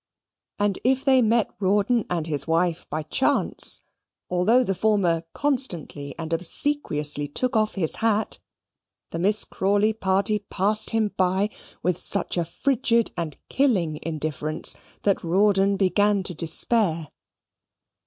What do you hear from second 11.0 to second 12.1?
by with